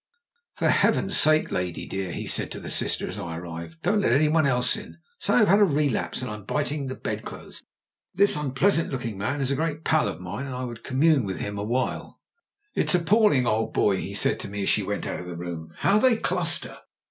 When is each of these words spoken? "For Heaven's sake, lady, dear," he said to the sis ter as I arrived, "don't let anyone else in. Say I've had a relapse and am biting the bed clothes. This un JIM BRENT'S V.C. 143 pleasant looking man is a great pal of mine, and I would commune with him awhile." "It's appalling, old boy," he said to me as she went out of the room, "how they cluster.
"For 0.55 0.69
Heaven's 0.69 1.15
sake, 1.15 1.51
lady, 1.51 1.85
dear," 1.85 2.11
he 2.11 2.25
said 2.25 2.49
to 2.53 2.59
the 2.59 2.71
sis 2.71 2.97
ter 2.97 3.05
as 3.07 3.19
I 3.19 3.37
arrived, 3.37 3.83
"don't 3.83 4.01
let 4.01 4.11
anyone 4.11 4.47
else 4.47 4.75
in. 4.75 4.97
Say 5.19 5.33
I've 5.35 5.47
had 5.47 5.59
a 5.59 5.63
relapse 5.63 6.23
and 6.23 6.31
am 6.31 6.45
biting 6.45 6.87
the 6.87 6.95
bed 6.95 7.23
clothes. 7.23 7.61
This 8.11 8.35
un 8.35 8.45
JIM 8.45 8.53
BRENT'S 8.55 8.75
V.C. 8.77 8.83
143 9.13 9.17
pleasant 9.19 9.19
looking 9.19 9.19
man 9.19 9.41
is 9.41 9.51
a 9.51 9.55
great 9.55 9.83
pal 9.85 10.07
of 10.07 10.19
mine, 10.19 10.47
and 10.47 10.55
I 10.55 10.63
would 10.63 10.83
commune 10.83 11.23
with 11.23 11.37
him 11.39 11.59
awhile." 11.59 12.19
"It's 12.73 12.95
appalling, 12.95 13.45
old 13.45 13.75
boy," 13.75 13.97
he 13.97 14.15
said 14.15 14.39
to 14.39 14.47
me 14.47 14.63
as 14.63 14.69
she 14.69 14.81
went 14.81 15.05
out 15.05 15.19
of 15.19 15.27
the 15.27 15.37
room, 15.37 15.71
"how 15.77 15.99
they 15.99 16.17
cluster. 16.17 16.79